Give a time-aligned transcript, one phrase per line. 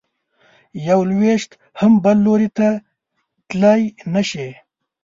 [0.87, 2.67] یو لویشت هم بل لوري ته
[3.49, 3.81] تلی
[4.13, 4.47] نه شې.